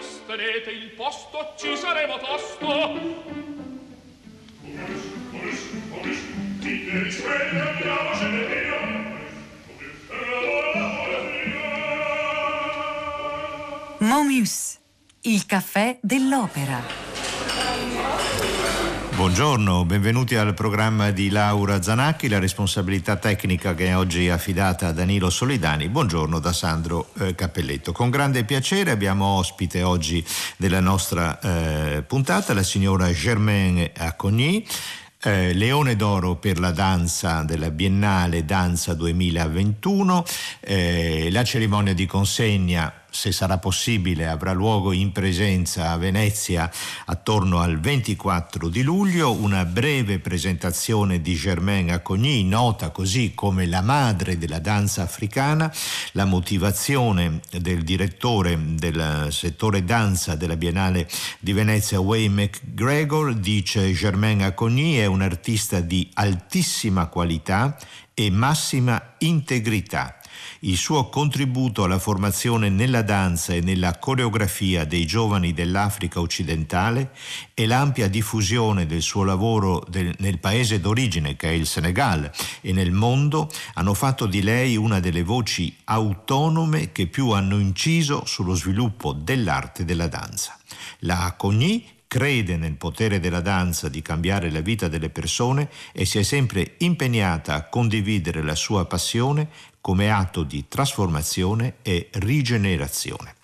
[0.00, 2.66] Momus, tenete il posto, ci saremo tosto.
[2.66, 3.34] Momus,
[5.30, 6.18] Momus, Momus,
[6.58, 8.78] dite risveglia, andiamo, ce ne via.
[13.98, 14.78] Momus,
[15.20, 17.09] il caffè dell'opera.
[19.20, 24.92] Buongiorno, benvenuti al programma di Laura Zanacchi, la responsabilità tecnica che è oggi affidata a
[24.92, 25.90] Danilo Solidani.
[25.90, 27.92] Buongiorno da Sandro eh, Cappelletto.
[27.92, 30.24] Con grande piacere abbiamo ospite oggi
[30.56, 34.64] della nostra eh, puntata la signora Germaine Accogny.
[35.22, 40.24] Eh, Leone d'Oro per la danza della Biennale Danza 2021,
[40.60, 46.70] eh, la cerimonia di consegna se sarà possibile, avrà luogo in presenza a Venezia
[47.06, 53.82] attorno al 24 di luglio, una breve presentazione di Germaine Accogny, nota così come la
[53.82, 55.72] madre della danza africana,
[56.12, 61.08] la motivazione del direttore del settore danza della Biennale
[61.40, 67.76] di Venezia, Wayne McGregor, dice Germaine Accogny è un artista di altissima qualità
[68.14, 70.19] e massima integrità
[70.60, 77.10] il suo contributo alla formazione nella danza e nella coreografia dei giovani dell'Africa occidentale
[77.54, 82.30] e l'ampia diffusione del suo lavoro del, nel paese d'origine, che è il Senegal,
[82.60, 88.24] e nel mondo hanno fatto di lei una delle voci autonome che più hanno inciso
[88.26, 90.58] sullo sviluppo dell'arte della danza.
[91.00, 96.18] La Cogny crede nel potere della danza di cambiare la vita delle persone e si
[96.18, 99.48] è sempre impegnata a condividere la sua passione
[99.80, 103.36] come atto di trasformazione e rigenerazione.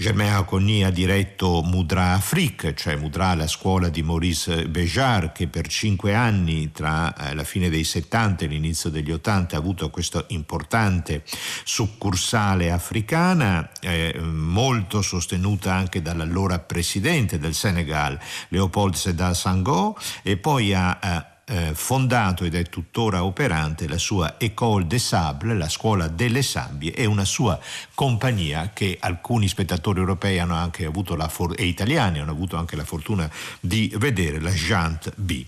[0.00, 5.68] Germain Acogny ha diretto Mudra Afrique, cioè Mudra, la scuola di Maurice Béjart, che per
[5.68, 10.24] cinque anni, tra eh, la fine dei 70 e l'inizio degli 80, ha avuto questa
[10.28, 11.22] importante
[11.64, 20.72] succursale africana, eh, molto sostenuta anche dall'allora presidente del Senegal, Leopold Sedar Senghor, e poi
[20.72, 26.06] ha eh, eh, fondato ed è tuttora operante la sua École des Sables, la scuola
[26.06, 27.58] delle sabbie, e una sua
[27.94, 32.76] compagnia che alcuni spettatori europei hanno anche avuto la for- e italiani hanno avuto anche
[32.76, 33.28] la fortuna
[33.58, 35.44] di vedere, la Jant B.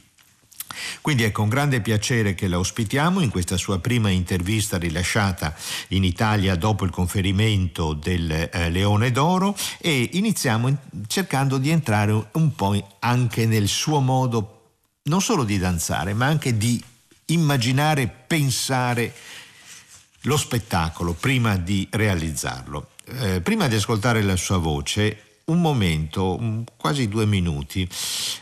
[1.00, 5.54] Quindi è con grande piacere che la ospitiamo in questa sua prima intervista rilasciata
[5.88, 10.76] in Italia dopo il conferimento del eh, Leone d'Oro e iniziamo in,
[11.06, 14.51] cercando di entrare un po' anche nel suo modo
[15.04, 16.82] non solo di danzare, ma anche di
[17.26, 19.14] immaginare, pensare
[20.22, 22.90] lo spettacolo prima di realizzarlo.
[23.04, 27.88] Eh, prima di ascoltare la sua voce, un momento, quasi due minuti,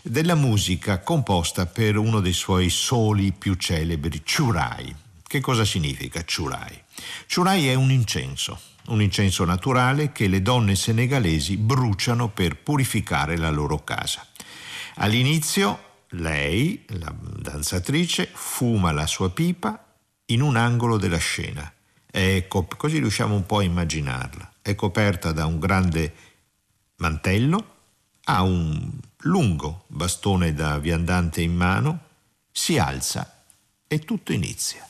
[0.02, 4.94] della musica composta per uno dei suoi soli più celebri, Churai.
[5.26, 6.82] Che cosa significa Churai?
[7.32, 13.50] Churai è un incenso, un incenso naturale che le donne senegalesi bruciano per purificare la
[13.50, 14.26] loro casa.
[14.96, 19.84] All'inizio lei, la danzatrice, fuma la sua pipa
[20.26, 21.72] in un angolo della scena.
[22.48, 24.54] Cop- così riusciamo un po' a immaginarla.
[24.62, 26.14] È coperta da un grande
[26.96, 27.76] mantello,
[28.24, 28.90] ha un
[29.22, 32.00] lungo bastone da viandante in mano,
[32.50, 33.44] si alza
[33.86, 34.86] e tutto inizia.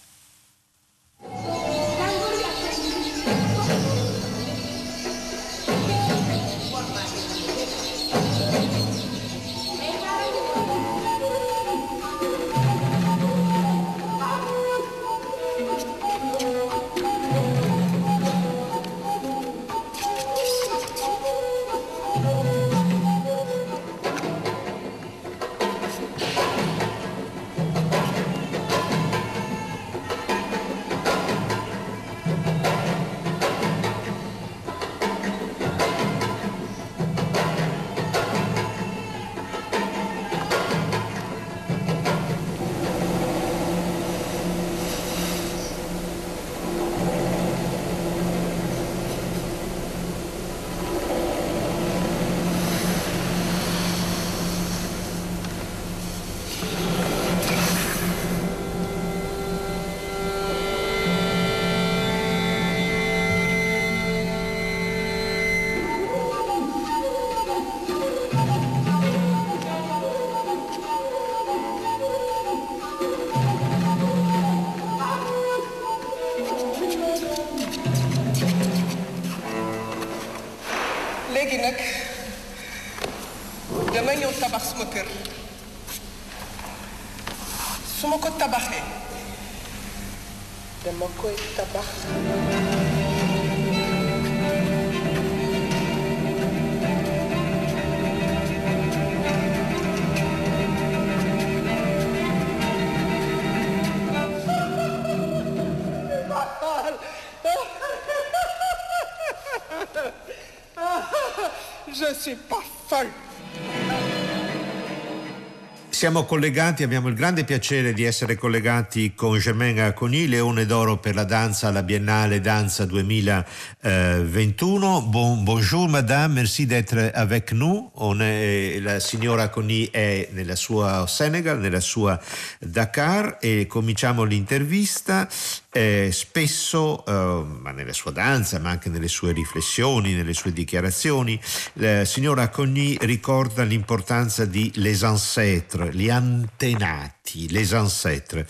[116.00, 121.14] Siamo collegati, abbiamo il grande piacere di essere collegati con Germaine Acogny, Leone d'Oro per
[121.14, 125.02] la danza alla Biennale Danza 2021.
[125.02, 127.90] Bon, bonjour madame, merci d'être avec nous.
[128.18, 132.18] Est, la signora Acogny è nella sua Senegal, nella sua
[132.58, 135.28] Dakar e cominciamo l'intervista.
[135.72, 137.12] Eh, spesso, eh,
[137.60, 141.38] ma nella sua danza, ma anche nelle sue riflessioni, nelle sue dichiarazioni,
[141.74, 148.44] la signora Cogny ricorda l'importanza di les ancêtres, gli antenati, les ancêtres.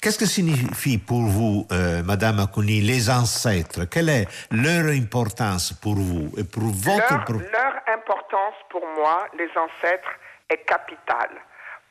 [0.00, 5.94] Qu'est-ce que signifie pour vous, euh, Madame Cogny, les ancêtres Quelle est leur importance pour
[5.94, 7.14] vous et pour votre...
[7.14, 10.10] Leur, leur importance pour moi, les ancêtres,
[10.50, 11.40] est capitale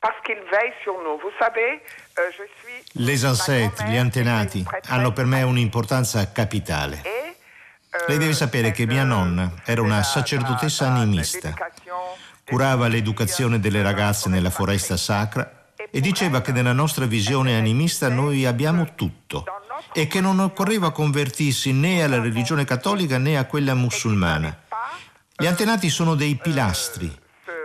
[0.03, 1.17] parce qu'ils veillent sur nous.
[1.23, 1.81] Vous savez,
[2.19, 2.83] euh, je suis...
[2.95, 7.01] Les ancêtres, gli antenati, hanno per me un'importanza capitale.
[8.07, 11.53] Lei deve sapere che mia nonna era una sacerdotessa animista,
[12.43, 18.45] curava l'educazione delle ragazze nella foresta sacra e diceva che nella nostra visione animista noi
[18.45, 19.45] abbiamo tutto
[19.93, 24.63] e che non occorreva convertirsi né alla religione cattolica né a quella musulmana.
[25.37, 27.21] Gli antenati sono dei pilastri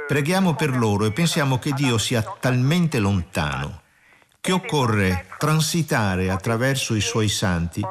[0.08, 3.82] Preghiamo per loro e pensiamo che Dio sia talmente lontano
[4.40, 7.84] che occorre transitare attraverso i suoi santi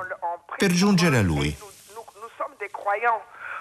[0.58, 1.56] per giungere a Lui.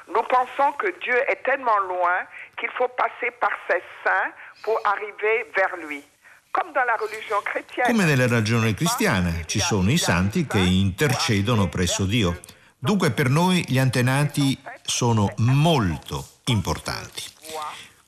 [0.08, 2.24] Nous pensons que Dieu est tellement loin
[2.56, 4.32] qu'il faut passer par ses saints
[4.62, 6.02] pour arriver vers lui.
[6.50, 12.40] Come nella religione cristiana ci sono i santi che intercedono presso Dio.
[12.78, 17.22] Dunque per noi gli antenati sono molto importanti.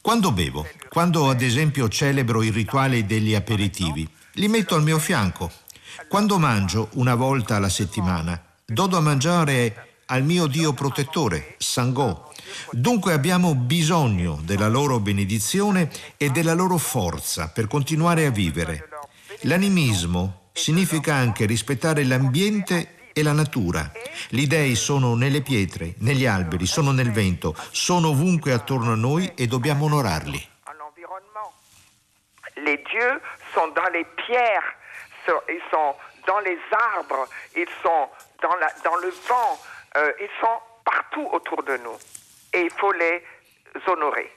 [0.09, 5.53] Quando bevo, quando ad esempio celebro il rituale degli aperitivi, li metto al mio fianco.
[6.09, 12.33] Quando mangio una volta alla settimana, do da mangiare al mio Dio protettore, Sangò.
[12.71, 18.89] Dunque abbiamo bisogno della loro benedizione e della loro forza per continuare a vivere.
[19.43, 23.91] L'animismo significa anche rispettare l'ambiente e la natura.
[24.29, 29.33] Gli dei sono nelle pietre, negli alberi, sono nel vento, sono ovunque attorno a noi
[29.35, 30.57] e dobbiamo onorarli.
[32.65, 33.21] Les dieux
[33.55, 34.77] sont dans les pierres,
[35.49, 35.95] ils sont
[36.27, 38.09] dans les arbres, ils sont
[38.43, 39.59] dans, la, dans le vent,
[39.97, 41.97] euh, ils sont partout autour de nous.
[42.53, 43.23] Et il faut les
[43.87, 44.31] honorer.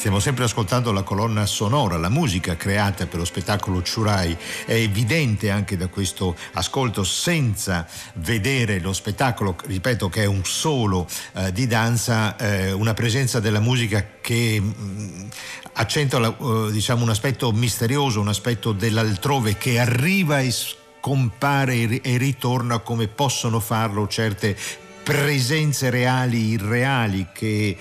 [0.00, 4.34] Stiamo sempre ascoltando la colonna sonora, la musica creata per lo spettacolo Ciurai.
[4.64, 11.06] È evidente anche da questo ascolto, senza vedere lo spettacolo, ripeto che è un solo
[11.34, 15.28] eh, di danza, eh, una presenza della musica che mh, mm,
[15.74, 22.78] accentua uh, diciamo, un aspetto misterioso, un aspetto dell'altrove che arriva e scompare e ritorna
[22.78, 24.56] come possono farlo certe
[25.02, 27.76] presenze reali, irreali che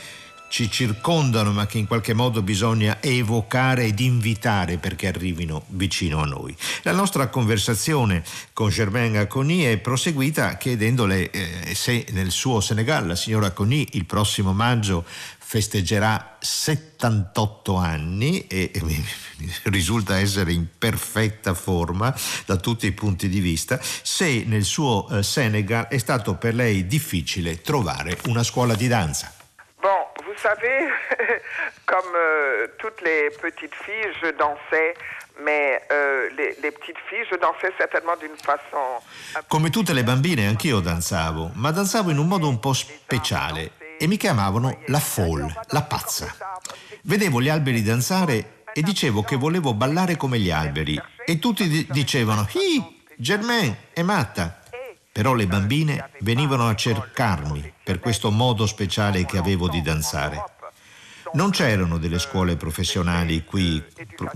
[0.50, 6.26] ci circondano ma che in qualche modo bisogna evocare ed invitare perché arrivino vicino a
[6.26, 6.56] noi.
[6.82, 13.16] La nostra conversazione con Germaine Aconi è proseguita chiedendole eh, se nel suo Senegal la
[13.16, 15.06] signora Aconi il prossimo maggio
[15.50, 18.72] festeggerà 78 anni e,
[19.64, 22.16] risulta essere in perfetta forma
[22.46, 26.86] da tutti i punti di vista, se nel suo eh, Senegal è stato per lei
[26.86, 29.39] difficile trovare una scuola di danza.
[30.42, 30.88] Savez,
[31.86, 34.94] comme euh, toutes les petites filles, je dansais
[35.42, 39.02] mais euh, les, les, petites filles, je dansais certainement d'une façon...
[39.48, 44.08] Come tutte le bambine, anch'io danzavo, ma danzavo in un modo un po' speciale e
[44.08, 46.34] mi chiamavano la folle, la pazza.
[47.04, 52.48] Vedevo gli alberi danzare e dicevo che volevo ballare come gli alberi e tutti dicevano
[52.54, 54.59] «Hi, Germaine è matta!»
[55.20, 60.42] Però le bambine venivano a cercarmi per questo modo speciale che avevo di danzare.
[61.34, 63.84] Non c'erano delle scuole professionali qui,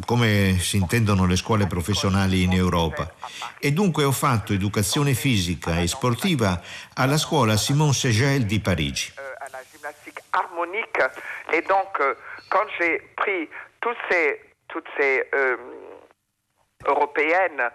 [0.05, 3.13] come si intendono le scuole professionali in Europa,
[3.59, 6.61] e dunque ho fatto educazione fisica e sportiva
[6.95, 9.13] alla scuola Simone Segel di Parigi.
[10.31, 10.99] Harmonique.
[11.53, 11.97] Et donc,
[12.49, 13.47] quand j'ai pris
[13.79, 15.55] tous ces toutes ces euh,
[16.85, 17.71] européennes,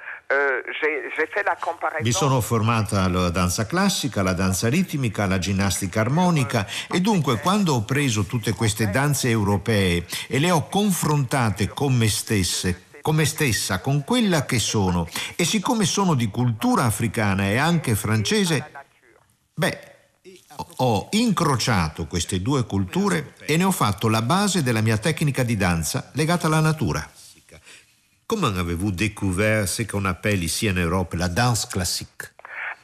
[2.03, 7.73] Mi sono formata alla danza classica, alla danza ritmica, alla ginnastica armonica e dunque quando
[7.73, 13.25] ho preso tutte queste danze europee e le ho confrontate con me stesse, con me
[13.25, 18.71] stessa, con quella che sono, e siccome sono di cultura africana e anche francese,
[19.55, 19.81] beh,
[20.77, 25.57] ho incrociato queste due culture e ne ho fatto la base della mia tecnica di
[25.57, 27.17] danza legata alla natura.
[28.29, 32.25] Comment avez-vous découvert ce qu'on appelle ici en Europe la danse classique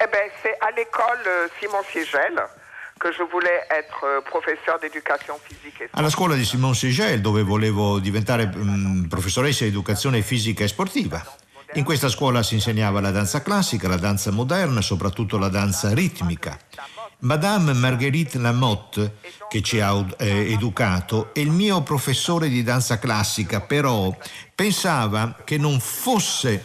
[0.00, 2.42] Eh ben, c'est à l'école euh, Simon Siegel
[2.98, 7.42] que je voulais être euh, professeur d'éducation physique et Alla scuola di Simone Sigel dove
[7.42, 11.22] volevo diventare mm, professoressa di educazione fisica e sportiva.
[11.74, 16.56] In questa scuola si insegnava la danza classica, la danza moderna, soprattutto la danza ritmica.
[17.20, 19.16] Madame Marguerite Lamotte,
[19.48, 24.14] che ci ha eh, educato, è il mio professore di danza classica, però
[24.54, 26.64] pensava che non fosse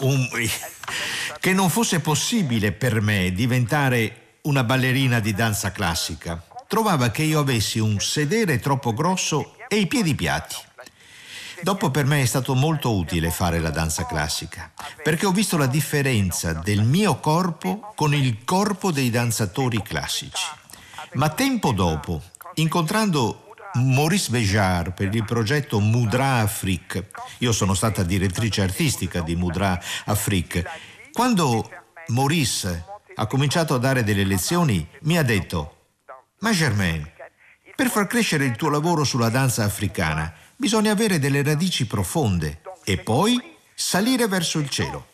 [0.00, 0.28] un-
[1.40, 6.42] che non fosse possibile per me diventare una ballerina di danza classica.
[6.66, 10.56] Trovava che io avessi un sedere troppo grosso e i piedi piatti.
[11.62, 15.66] Dopo per me è stato molto utile fare la danza classica, perché ho visto la
[15.66, 20.44] differenza del mio corpo con il corpo dei danzatori classici.
[21.12, 22.20] Ma tempo dopo,
[22.54, 29.80] incontrando Maurice Béjart per il progetto Mudra Afrique, io sono stata direttrice artistica di Mudra
[30.06, 30.66] Afrique,
[31.12, 31.70] quando
[32.08, 35.76] Maurice ha cominciato a dare delle lezioni mi ha detto,
[36.40, 37.08] ma Germain,
[37.76, 42.98] per far crescere il tuo lavoro sulla danza africana bisogna avere delle radici profonde e
[42.98, 45.08] poi salire verso il cielo.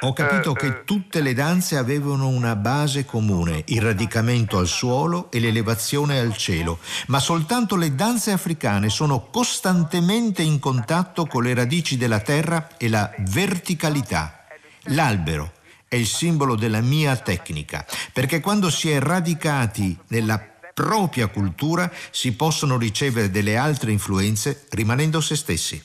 [0.00, 5.38] Ho capito che tutte le danze avevano una base comune, il radicamento al suolo e
[5.38, 11.98] l'elevazione al cielo, ma soltanto le danze africane sono costantemente in contatto con le radici
[11.98, 14.46] della terra e la verticalità.
[14.84, 15.58] L'albero
[15.90, 20.38] è il simbolo della mia tecnica, perché quando si è radicati nella
[20.72, 25.82] propria cultura si possono ricevere delle altre influenze rimanendo se stessi.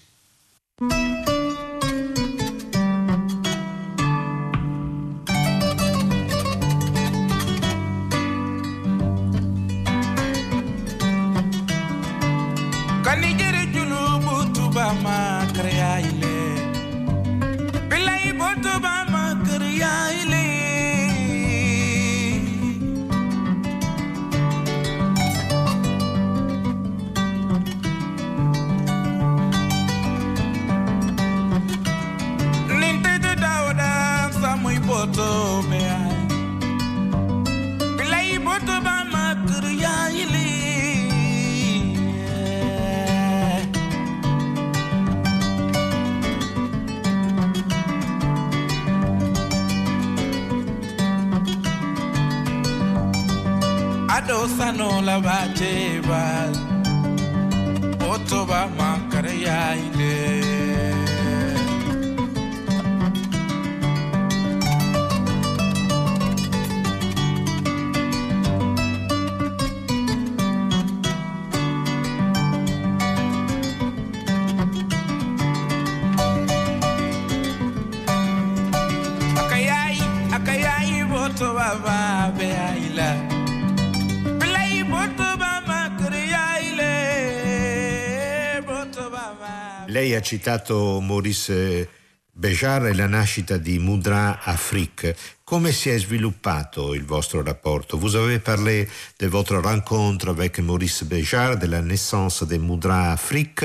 [89.96, 91.88] Lei ha citato Maurice
[92.30, 95.16] Béjart e la nascita di Mudra Afrique.
[95.46, 97.98] Come si è sviluppato il vostro rapporto?
[97.98, 103.64] Vous avez parlé de votre rencontre avec Maurice Béjart, de la naissance de Mudra Afrique,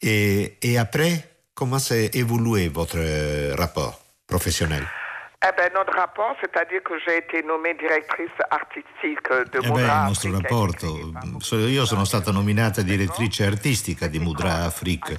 [0.00, 4.82] et, et après, comment s'est évolué votre euh, rapport professionnel
[5.46, 9.94] Eh ben, notre rapport, c'est-à-dire que j'ai été nommée directrice artistique de Eh beh, Mudra
[9.94, 11.12] il nostro rapporto.
[11.68, 15.16] Io sono stata nominata direttrice artistica di Mudra Afrique,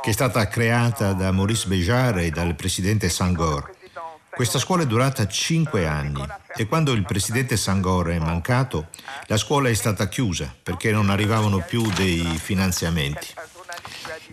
[0.00, 3.70] che è stata creata da Maurice Béjart e dal presidente Sangor.
[4.30, 6.24] Questa scuola è durata cinque anni
[6.56, 8.86] e quando il presidente Sangor è mancato,
[9.26, 13.26] la scuola è stata chiusa perché non arrivavano più dei finanziamenti.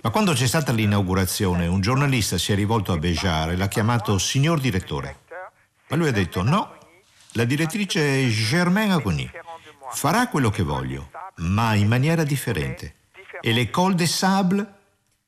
[0.02, 4.18] Ma quando c'è stata l'inaugurazione, un giornalista si è rivolto a Béjart e l'ha chiamato
[4.18, 5.20] signor direttore.
[5.90, 6.78] Ma lui ha detto no,
[7.34, 9.30] la direttrice Germaine Agoni.
[9.92, 12.96] Farà quello che voglio, ma in maniera differente.
[13.42, 14.66] E l'école des sables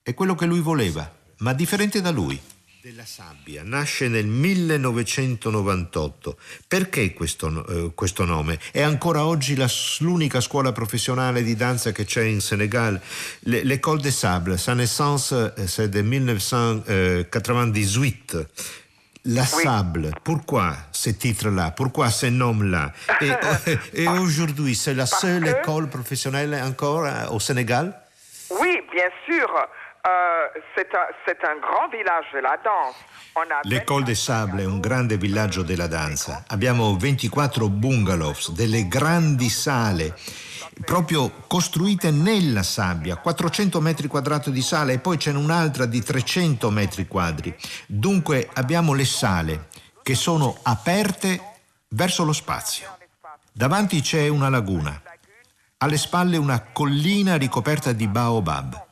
[0.01, 2.39] è quello che lui voleva, ma differente da lui.
[2.81, 6.39] Della sabbia nasce nel 1998.
[6.67, 8.57] Perché questo, eh, questo nome?
[8.71, 9.67] È ancora oggi la,
[9.99, 12.99] l'unica scuola professionale di danza che c'è in Senegal.
[13.41, 18.47] L'École des Sables, sa naissance euh, c'est de 1998.
[19.25, 19.63] La oui.
[19.63, 23.31] Sable, pourquoi ce titre-là Pourquoi ce nom-là Et,
[24.01, 27.95] et aujourd'hui, c'est la seule école professionnelle encore euh, au Sénégal
[28.59, 29.47] Oui, bien sûr.
[30.05, 30.31] Euh.
[33.63, 36.43] L'École des Sables è un grande villaggio della danza.
[36.47, 40.15] Abbiamo 24 bungalows, delle grandi sale
[40.83, 46.69] proprio costruite nella sabbia, 400 metri quadrati di sala e poi c'è un'altra di 300
[46.69, 47.55] metri quadri.
[47.85, 49.67] Dunque abbiamo le sale
[50.01, 52.97] che sono aperte verso lo spazio.
[53.51, 54.99] Davanti c'è una laguna,
[55.77, 58.89] alle spalle una collina ricoperta di baobab.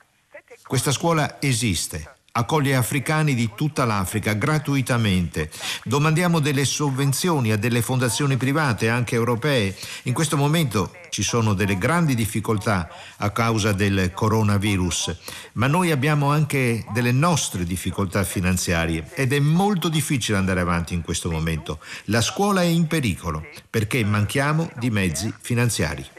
[0.69, 5.49] Questa scuola esiste accoglie africani di tutta l'Africa gratuitamente.
[5.83, 9.75] Domandiamo delle sovvenzioni a delle fondazioni private, anche europee.
[10.03, 15.15] In questo momento ci sono delle grandi difficoltà a causa del coronavirus,
[15.53, 21.01] ma noi abbiamo anche delle nostre difficoltà finanziarie ed è molto difficile andare avanti in
[21.01, 21.79] questo momento.
[22.05, 26.18] La scuola è in pericolo perché manchiamo di mezzi finanziari.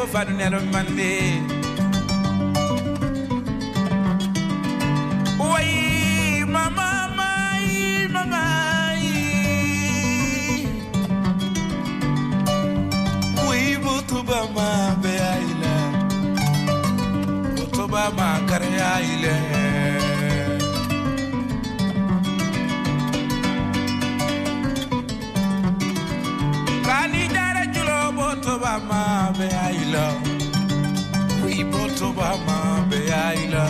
[0.00, 1.12] wo fa nero mande
[5.50, 7.68] Wai mama mai
[8.14, 8.44] mama
[13.46, 14.68] Wai butu ba ma
[15.02, 15.76] be aile
[18.16, 19.59] ma
[28.70, 30.06] butuba ma be aila
[31.42, 33.64] We butuba ma be aila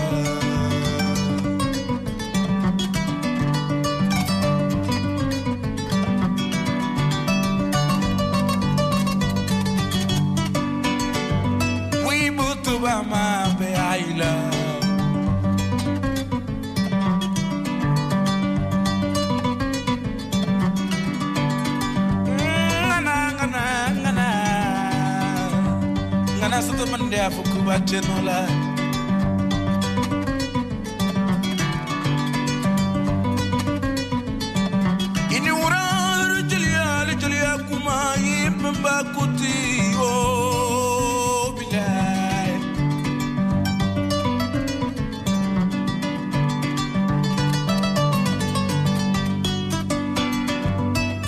[12.07, 13.03] We butuba
[26.81, 28.49] Mother Mandia for Cuba Genola.
[35.31, 35.45] In
[36.49, 42.51] Julia, Julia Kuma, Yimba Kuti, oh, Bilai.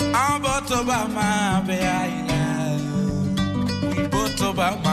[0.09, 2.41] About Obama, Beaina,
[3.95, 4.03] we
[4.41, 4.92] Obama.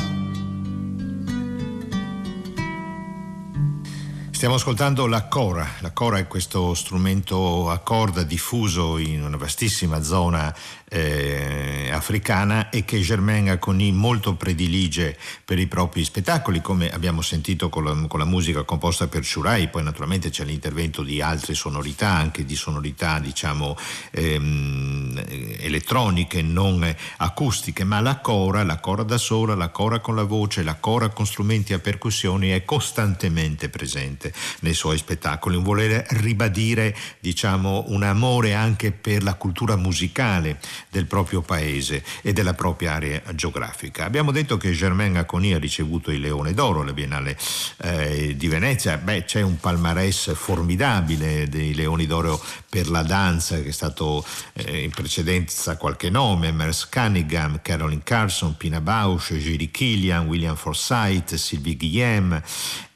[4.41, 5.73] Stiamo ascoltando la cora.
[5.81, 10.51] La cora è questo strumento a corda diffuso in una vastissima zona
[10.93, 17.69] eh, africana e che Germain Acogny molto predilige per i propri spettacoli, come abbiamo sentito
[17.69, 22.09] con la, con la musica composta per Ciurai, poi naturalmente c'è l'intervento di altre sonorità,
[22.09, 23.77] anche di sonorità diciamo
[24.09, 25.23] ehm,
[25.59, 30.63] elettroniche, non acustiche, ma la cora, la cora da sola, la cora con la voce,
[30.63, 36.95] la cora con strumenti a percussioni è costantemente presente nei suoi spettacoli, un voler ribadire
[37.19, 43.21] diciamo un amore anche per la cultura musicale del proprio paese e della propria area
[43.33, 44.05] geografica.
[44.05, 47.37] Abbiamo detto che Germain Aconi ha ricevuto il Leone d'Oro alla Biennale
[47.77, 53.69] eh, di Venezia, beh c'è un palmarès formidabile dei Leoni d'Oro per la danza che
[53.69, 60.27] è stato eh, in precedenza qualche nome, Merce Cunningham, Carolyn Carson, Pina Bausch, Giri Killian,
[60.27, 62.41] William Forsythe, Sylvie Guillem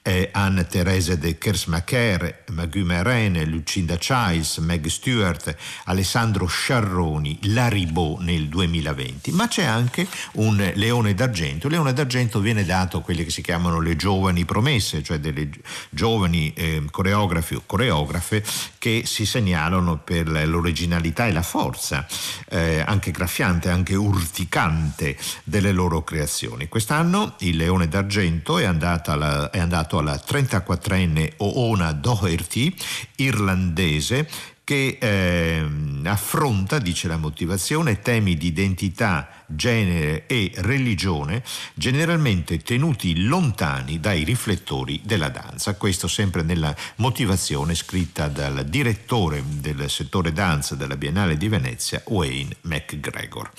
[0.08, 9.32] eh, Anne-Thérèse de Kersmacher, Magu Meren, Lucinda Childs, Meg Stewart, Alessandro Sciarroni, Laribò nel 2020,
[9.32, 11.66] ma c'è anche un leone d'argento.
[11.66, 15.50] Il leone d'argento viene dato a quelle che si chiamano le giovani promesse, cioè delle
[15.90, 18.44] giovani eh, coreografi o coreografe
[18.78, 22.06] che si segnalano per l'originalità e la forza,
[22.50, 26.68] eh, anche graffiante, anche urticante delle loro creazioni.
[26.68, 32.74] Quest'anno il leone d'argento è, alla, è andato alla 34enne Oona Doherty,
[33.18, 34.30] irlandese,
[34.64, 35.66] che eh,
[36.04, 45.02] affronta, dice la motivazione, temi di identità, genere e religione generalmente tenuti lontani dai riflettori
[45.04, 45.76] della danza.
[45.76, 52.56] Questo sempre nella motivazione scritta dal direttore del settore danza della Biennale di Venezia, Wayne
[52.62, 53.52] McGregor.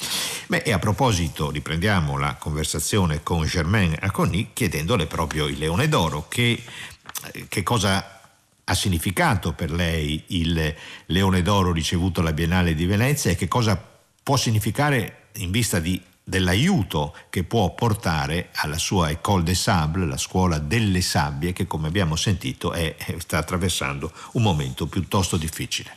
[0.46, 6.27] Beh, e a proposito, riprendiamo la conversazione con Germain Acogny chiedendole proprio il Leone d'Oro
[6.29, 6.62] che,
[7.49, 8.20] che cosa
[8.68, 10.75] ha significato per lei il
[11.07, 13.81] Leone d'Oro ricevuto alla Biennale di Venezia e che cosa
[14.22, 20.16] può significare in vista di, dell'aiuto che può portare alla sua École des Sables, la
[20.16, 25.96] scuola delle sabbie, che come abbiamo sentito è, sta attraversando un momento piuttosto difficile.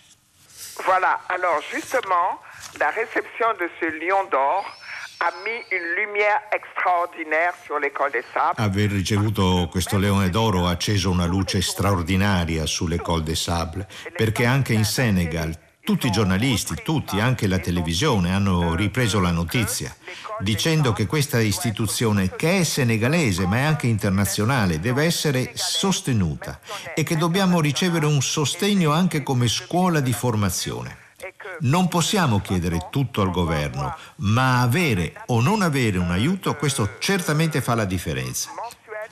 [0.85, 2.39] Voilà, alors justement,
[2.77, 4.63] la réception de ce Lion d'Or
[5.19, 8.61] ha mis une lumière extraordinaire sur l'école des sables.
[8.61, 14.73] Aver ricevuto questo leone d'oro ha acceso una luce straordinaria sull'École des Sables, perché anche
[14.73, 15.53] in Senegal
[15.89, 19.91] tutti i giornalisti, tutti, anche la televisione, hanno ripreso la notizia,
[20.39, 26.59] dicendo che questa istituzione, che è senegalese ma è anche internazionale, deve essere sostenuta
[26.93, 30.95] e che dobbiamo ricevere un sostegno anche come scuola di formazione.
[31.61, 37.61] Non possiamo chiedere tutto al governo, ma avere o non avere un aiuto, questo certamente
[37.61, 38.51] fa la differenza.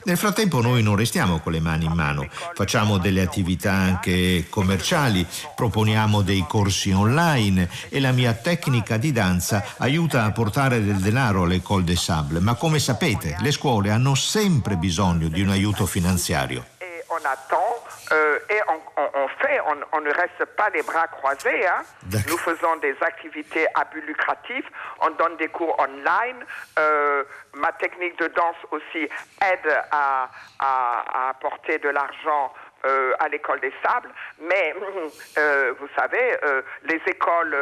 [0.04, 5.26] Nel frattempo noi non restiamo con le mani in mano, facciamo delle attività anche commerciali,
[5.54, 11.42] proponiamo dei corsi online e la mia tecnica di danza aiuta a portare del denaro
[11.42, 15.84] alle Col des Sables, ma come sapete le scuole hanno sempre bisogno di un aiuto
[15.84, 16.77] finanziario.
[17.10, 21.66] Euh, et on, on, on fait, on, on, ne reste pas les bras croisés.
[21.66, 21.82] Hein.
[22.28, 24.64] Nous faisons des activités à but lucratif,
[25.00, 26.44] on donne des cours online.
[26.78, 32.52] Euh, ma technique de danse aussi aide à, à, à apporter de l'argent
[32.84, 34.74] euh, à l'école des sables, mais
[35.80, 36.36] vous savez,
[36.84, 37.56] les écoles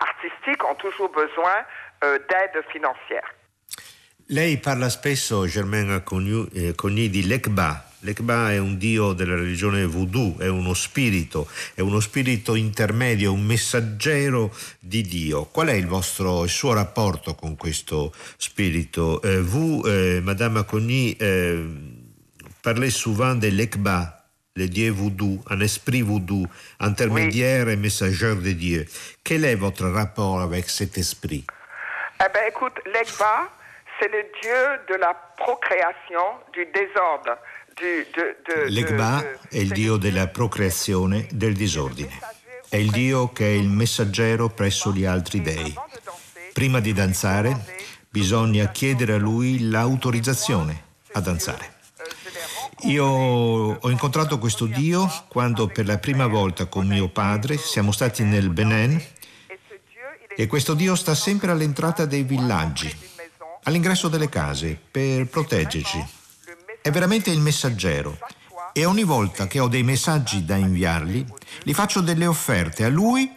[0.00, 1.64] artistiques ont toujours besoin
[2.02, 3.28] d'aide financière.
[4.28, 10.36] Lei parla spesso, Germaine Cogny, eh, di l'ECBA, L'Ekba è un dio della religione voodoo,
[10.40, 15.44] è uno spirito, è uno spirito intermedio, un messaggero di Dio.
[15.44, 19.22] Qual è il vostro il suo rapporto con questo spirito?
[19.22, 21.64] Eh, vous, eh, Madame Acogny, eh,
[22.60, 26.44] parlez souvent de l'Ekba, le dieu voodoo, un esprit voodoo,
[26.80, 27.74] intermédiaire oui.
[27.74, 28.84] et messager de Dieu.
[29.22, 31.44] Quel est votre rapport avec cet esprit
[32.18, 33.48] Eh bien, écoute, l'Ekba,
[34.00, 37.38] c'est le dieu de la procréation, du désordre.
[38.68, 42.18] L'Egba è il dio della procreazione, del disordine.
[42.68, 45.74] È il dio che è il messaggero presso gli altri dei.
[46.52, 51.80] Prima di danzare bisogna chiedere a lui l'autorizzazione a danzare.
[52.82, 58.22] Io ho incontrato questo Dio quando per la prima volta con mio padre siamo stati
[58.22, 59.00] nel Benin
[60.36, 62.94] e questo Dio sta sempre all'entrata dei villaggi,
[63.64, 66.20] all'ingresso delle case, per proteggerci
[66.82, 68.18] è veramente il messaggero
[68.72, 71.24] e ogni volta che ho dei messaggi da inviargli,
[71.62, 73.30] gli faccio delle offerte a lui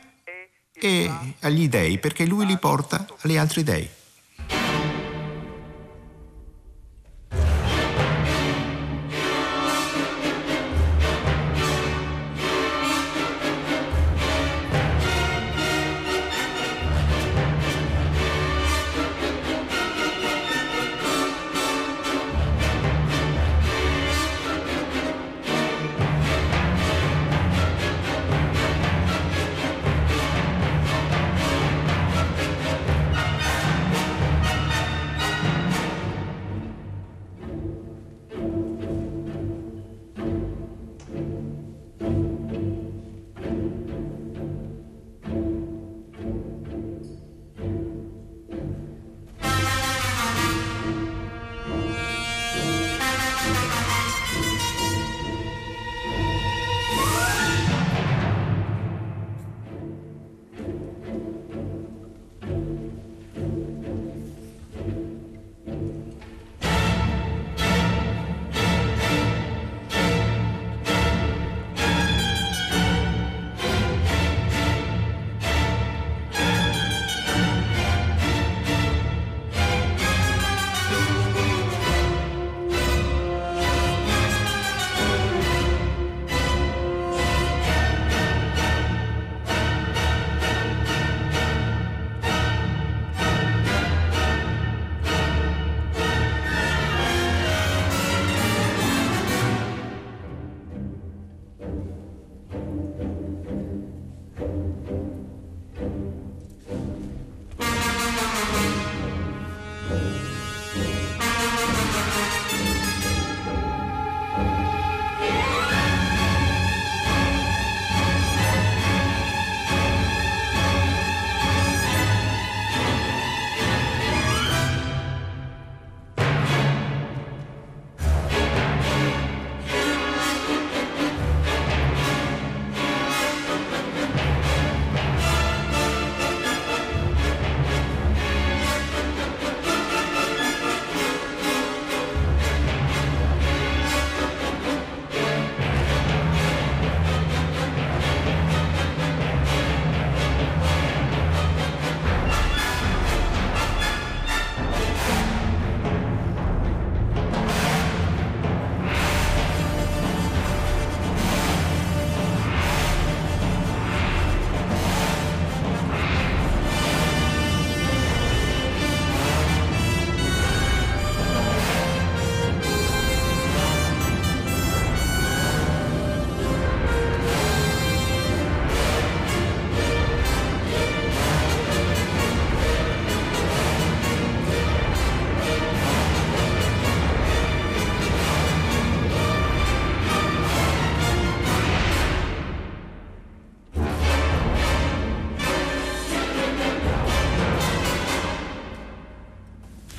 [0.73, 3.89] e agli dei perché lui li porta agli altri dei.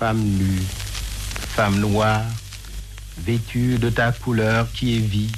[0.07, 0.62] Femme nue,
[1.57, 2.23] femme noire,
[3.25, 5.33] vêtue de ta couleur qui est vie,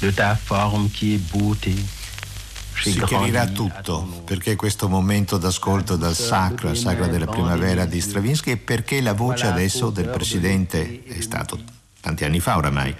[0.00, 1.74] de ta forme qui est beauté.
[2.82, 8.56] Si chiarirà tutto perché questo momento d'ascolto dal sacro, sacra della primavera di Stravinsky e
[8.56, 11.75] perché la voce adesso del presidente è stato
[12.06, 12.94] tanti anni fa oramai,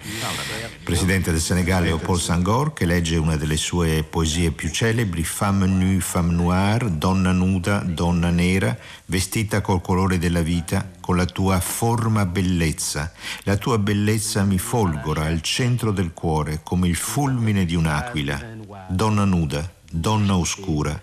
[0.82, 6.00] presidente del Senegal Leopold Sangor, che legge una delle sue poesie più celebri, Femme nue,
[6.00, 12.26] femme noire, donna nuda, donna nera, vestita col colore della vita, con la tua forma
[12.26, 13.12] bellezza.
[13.44, 18.44] La tua bellezza mi folgora al centro del cuore come il fulmine di un'aquila.
[18.88, 21.00] Donna nuda, donna oscura.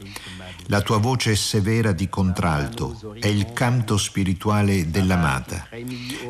[0.68, 5.68] La tua voce è severa di contralto, è il canto spirituale dell'amata.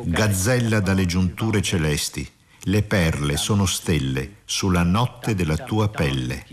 [0.04, 2.28] Gazzella dalle giunture celesti,
[2.64, 6.46] le perle sono stelle sulla notte della tua pelle.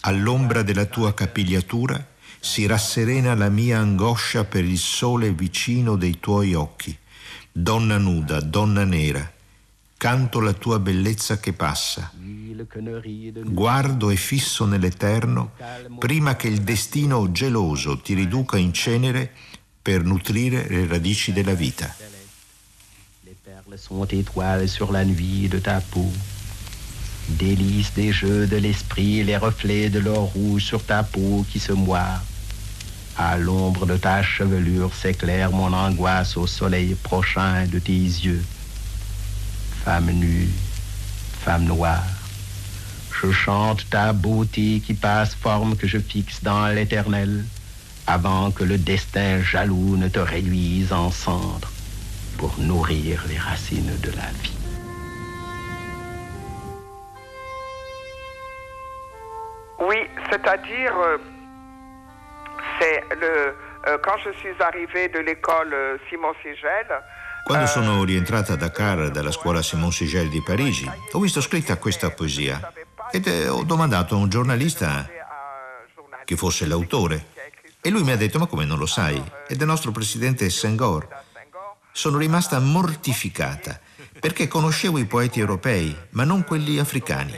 [0.00, 6.54] All'ombra della tua capigliatura si rasserena la mia angoscia per il sole vicino dei tuoi
[6.54, 6.96] occhi.
[7.50, 9.32] Donna nuda, donna nera,
[9.96, 12.12] canto la tua bellezza che passa.
[13.44, 15.52] Guardo e fisso nell'eterno
[15.98, 19.32] prima che il destino geloso ti riduca in cenere
[19.82, 21.94] per nutrire le radici della vita.
[23.76, 26.10] Sont étoiles sur la nuit de ta peau.
[27.28, 31.72] Délices des jeux de l'esprit, les reflets de l'or rouge sur ta peau qui se
[31.72, 32.24] moire.
[33.18, 38.42] À l'ombre de ta chevelure s'éclaire mon angoisse au soleil prochain de tes yeux.
[39.84, 40.48] Femme nue,
[41.44, 42.04] femme noire,
[43.22, 47.44] je chante ta beauté qui passe forme que je fixe dans l'éternel,
[48.06, 51.70] avant que le destin jaloux ne te réduise en cendres
[52.38, 54.52] pour nourrir les racines de la vie.
[59.78, 59.98] Oui,
[60.30, 61.18] c'est-à-dire, euh,
[62.80, 63.54] c'est le
[63.86, 66.86] euh, quand je suis arrivée de l'école euh, Simon Sigel.
[67.44, 72.10] Quando sono rientrata a Dakar dalla scuola Simon Sigel di Parigi, ho visto scritta questa
[72.10, 72.60] poesia
[73.10, 75.08] ed ho domandato a un giornalista
[76.24, 77.34] chi fosse l'autore.
[77.80, 79.22] E lui mi ha detto: Ma come non lo sai?
[79.46, 81.24] È del nostro presidente Senghor.
[81.92, 83.80] Sono rimasta mortificata
[84.18, 87.32] perché conoscevo i poeti europei, ma non quelli africani.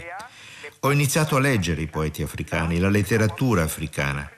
[0.81, 4.31] Ho iniziato a leggere i poeti africani, la letteratura africana.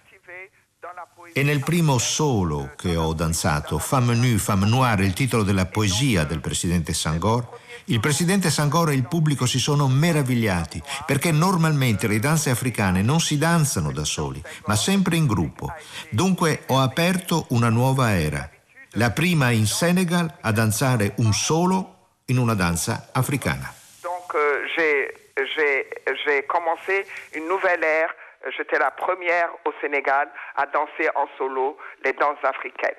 [1.33, 6.25] E nel primo solo che ho danzato, Femme nue, femme noire, il titolo della poesia
[6.25, 7.49] del presidente Sangor,
[7.87, 13.21] il presidente Sangor e il pubblico si sono meravigliati perché normalmente le danze africane non
[13.21, 15.73] si danzano da soli, ma sempre in gruppo.
[16.11, 18.49] Dunque ho aperto una nuova era,
[18.93, 23.73] la prima in Senegal a danzare un solo in una danza africana.
[24.03, 25.13] Donc euh, j'ai
[25.55, 25.87] j'ai
[26.25, 28.15] j'ai commencé une nouvelle ère.
[28.57, 32.97] J'étais la première au Sénégal à danser en solo les danses africaines.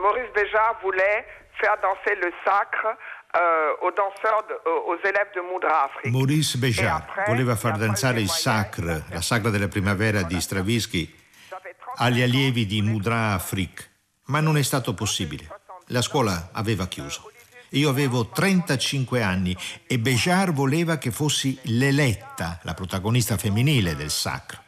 [0.00, 1.24] Maurice Béjart voulait
[1.60, 2.96] faire danser le sacre
[3.36, 6.12] euh, aux danseurs, de- aux aux élèves de Moudra Afrique.
[6.12, 11.06] Maurice Béjart après, voleva far danzare il sacre, la sagra della primavera di Stravinsky
[11.48, 13.84] J'avais 35 agli allievi di Mudra Afrique,
[14.26, 15.46] ma non è stato possibile.
[15.88, 17.30] La scuola aveva chiuso.
[17.74, 24.58] Io avevo 35 anni e Béjart voleva che fossi l'eletta, la protagonista femminile del sacro.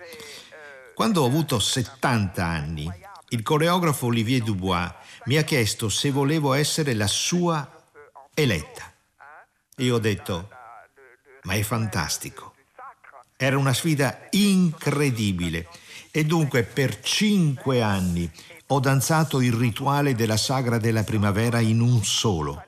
[0.95, 2.89] Quando ho avuto 70 anni,
[3.31, 4.89] il coreografo Olivier Dubois
[5.25, 7.69] mi ha chiesto se volevo essere la sua
[8.35, 8.93] eletta.
[9.77, 10.49] Io ho detto,
[11.43, 12.55] ma è fantastico.
[13.37, 15.69] Era una sfida incredibile
[16.11, 18.31] e dunque per cinque anni
[18.69, 22.65] ho danzato il rituale della sagra della primavera in un solo.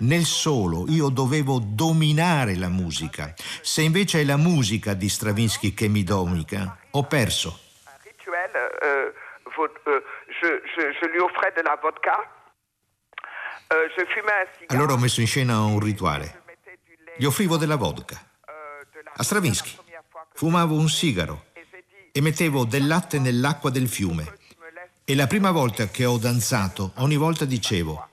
[0.00, 3.34] Nel solo io dovevo dominare la musica.
[3.62, 7.60] Se invece è la musica di Stravinsky che mi domica, ho perso.
[7.86, 8.50] un rituel.
[8.82, 9.12] euh,
[9.56, 10.02] vod- euh,
[10.40, 12.16] je, je- je lui offrais de la vodka.
[13.70, 14.66] Euh, je fumais un cigare.
[14.76, 16.42] Allora ho messo in scena un rituale.
[17.18, 18.16] Gli offrivo della vodka.
[18.48, 19.76] euh, A Stravinsky.
[20.34, 21.46] Fumavo un sigaro
[22.12, 24.36] e mettevo del latte nell'acqua del fiume.
[25.04, 28.08] E la prima volta che ho danzato, ogni volta dicevo,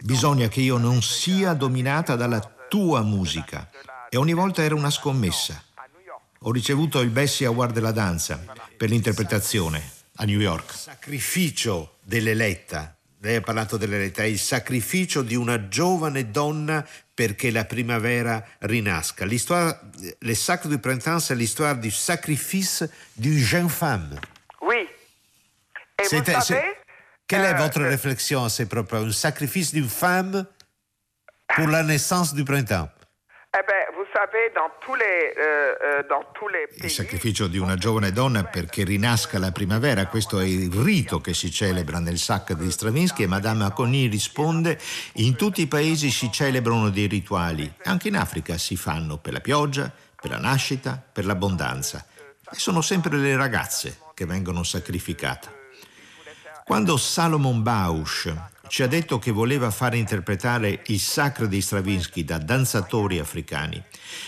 [0.00, 3.68] bisogna che io non sia dominata dalla tua musica.
[4.08, 5.62] E ogni volta era una scommessa.
[6.40, 8.42] Ho ricevuto il Bessie Award della danza
[8.76, 9.82] per l'interpretazione
[10.16, 10.72] a New York.
[10.72, 12.96] Sacrificio dell'eletta.
[13.20, 19.24] Lei ha parlato dell'eletta, è il sacrificio di una giovane donna perché la primavera rinasca.
[19.24, 19.80] L'histoire,
[20.18, 24.18] le Sacre du Printemps, c'est l'histoire du sacrifice d'une jeune femme.
[24.60, 24.86] Oui.
[25.98, 26.76] Et vous savez, c'est-
[27.26, 30.46] Quelle est euh, votre euh, réflexion à ces propos Un sacrifice d'une femme
[31.56, 32.88] pour la naissance du printemps
[33.54, 33.85] eh vous
[34.16, 38.12] savez, dans tous les, euh, euh, dans tous les Il pays, sacrificio di una giovane
[38.12, 42.70] donna perché rinasca la primavera, questo è il rito che si celebra nel sacco di
[42.70, 44.78] Stravinsky e Madame Acogny risponde
[45.14, 49.40] in tutti i paesi si celebrano dei rituali, anche in Africa si fanno per la
[49.40, 52.06] pioggia, per la nascita, per l'abbondanza
[52.50, 55.64] e sono sempre le ragazze che vengono sacrificate.
[56.64, 58.34] Quando Salomon Bausch
[58.68, 63.82] ci ha detto che voleva far interpretare il sacro di Stravinsky da danzatori africani,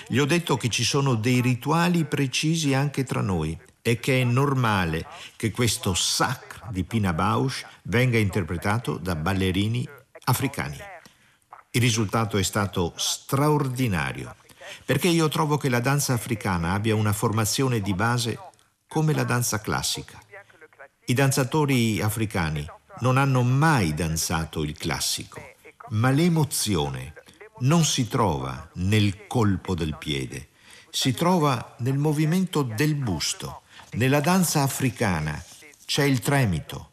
[0.06, 4.24] gli ho detto che ci sono dei rituali precisi anche tra noi e che è
[4.24, 9.88] normale che questo sacro di Pina Bausch venga interpretato da ballerini
[10.24, 10.76] africani.
[11.70, 14.34] Il risultato è stato straordinario,
[14.84, 18.38] perché io trovo che la danza africana abbia una formazione di base
[18.86, 20.18] come la danza classica.
[21.06, 22.66] I danzatori africani
[23.00, 25.40] non hanno mai danzato il classico,
[25.90, 27.14] ma l'emozione
[27.60, 30.48] non si trova nel colpo del piede,
[30.90, 33.62] si trova nel movimento del busto.
[33.92, 35.42] Nella danza africana
[35.86, 36.90] c'è il tremito,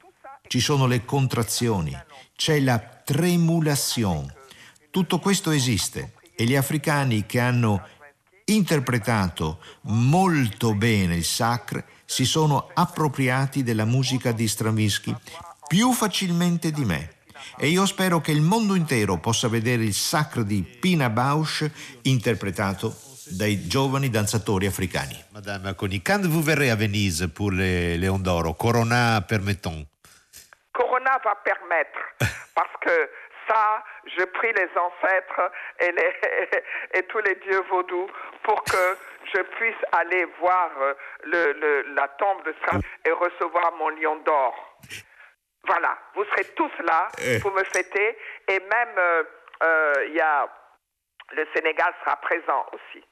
[0.47, 1.95] ci sono le contrazioni,
[2.35, 4.31] c'è la tremulation.
[4.89, 7.87] Tutto questo esiste e gli africani che hanno
[8.45, 15.15] interpretato molto bene il sacro si sono appropriati della musica di Stravinsky
[15.67, 17.09] più facilmente di me.
[17.57, 21.69] E io spero che il mondo intero possa vedere il sacro di Pina Bausch
[22.03, 22.93] interpretato
[23.27, 25.15] dai giovani danzatori africani.
[25.31, 29.83] Madame Aconi, quando vous verrez a Venise pour les Léons d'Oro, Corona permettant
[30.71, 31.97] Corona va permettre,
[32.53, 33.09] parce que
[33.47, 33.83] ça,
[34.17, 38.07] je prie les ancêtres et, les, et tous les dieux vaudous
[38.43, 38.97] pour que
[39.33, 40.69] je puisse aller voir
[41.23, 44.53] le, le- la tombe de Stravinsky et recevoir mon lion d'or.
[45.67, 47.39] Voilà, vous serez tous là Eh.
[47.39, 49.23] pour me fêter et même euh,
[49.63, 50.47] euh, il y a
[51.35, 53.03] le Sénégal sera présent aussi.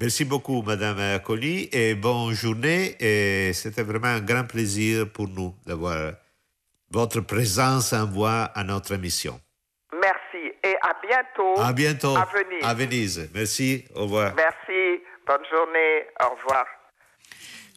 [0.00, 2.96] Merci beaucoup, Madame Acoli, et bonne journée.
[3.00, 6.12] Et c'était vraiment un grand plaisir pour nous d'avoir
[6.90, 9.40] votre présence en voix à notre émission.
[9.92, 11.54] Merci et à bientôt.
[11.60, 12.64] À bientôt À Venise.
[12.64, 13.30] à Venise.
[13.34, 14.34] Merci, au revoir.
[14.36, 16.66] Merci, bonne journée, au revoir.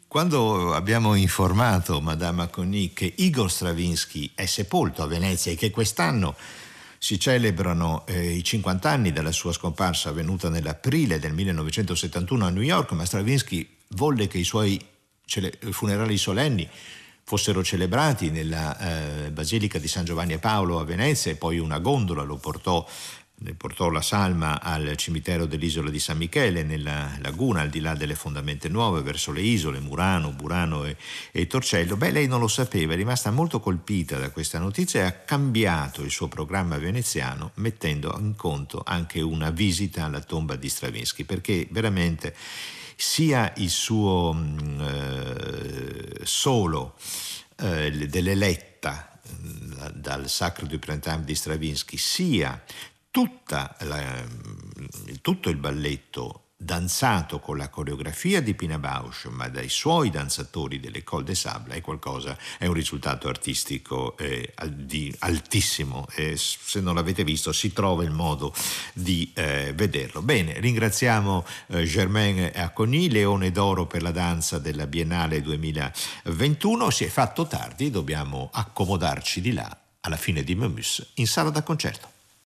[0.07, 6.33] Quando abbiamo informato Madame Acogny che Igor Stravinsky è sepolto a Venezia e che quest'anno
[6.97, 12.61] si celebrano eh, i 50 anni dalla sua scomparsa avvenuta nell'aprile del 1971 a New
[12.61, 14.81] York, ma Stravinsky volle che i suoi
[15.25, 16.67] cele- funerali solenni
[17.23, 21.79] fossero celebrati nella eh, Basilica di San Giovanni e Paolo a Venezia e poi una
[21.79, 22.87] gondola lo portò
[23.55, 28.15] portò la salma al cimitero dell'isola di San Michele, nella laguna, al di là delle
[28.15, 30.97] fondamente nuove, verso le isole, Murano, Burano e,
[31.31, 31.97] e Torcello.
[31.97, 36.01] Beh, lei non lo sapeva, è rimasta molto colpita da questa notizia e ha cambiato
[36.01, 41.67] il suo programma veneziano, mettendo in conto anche una visita alla tomba di Stravinsky, perché
[41.69, 42.35] veramente
[42.95, 46.95] sia il suo mh, eh, solo
[47.57, 49.11] eh, dell'eletta,
[49.77, 52.59] la dal Sacre du Printemps di Stravinsky, sia
[53.79, 54.23] la,
[55.21, 61.03] tutto il balletto danzato con la coreografia di Pina Bausch, ma dai suoi danzatori delle
[61.03, 66.07] Col de Sable, è qualcosa, è un risultato artistico eh, di altissimo.
[66.15, 68.53] Eh, se non l'avete visto, si trova il modo
[68.93, 70.21] di eh, vederlo.
[70.21, 76.89] Bene, ringraziamo eh, Germain Accogny, Leone d'Oro per la danza della Biennale 2021.
[76.89, 81.61] Si è fatto tardi, dobbiamo accomodarci di là alla fine di Memus in sala da
[81.61, 82.16] concerto.